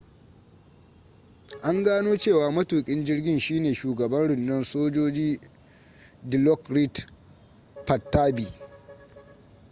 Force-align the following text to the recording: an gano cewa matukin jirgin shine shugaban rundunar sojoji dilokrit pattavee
an 1.67 1.77
gano 1.83 2.17
cewa 2.17 2.51
matukin 2.51 3.05
jirgin 3.05 3.39
shine 3.39 3.73
shugaban 3.75 4.27
rundunar 4.27 4.63
sojoji 4.71 5.29
dilokrit 6.29 6.95
pattavee 7.87 8.51